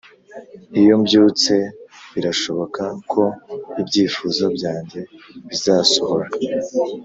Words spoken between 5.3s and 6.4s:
bizasohora.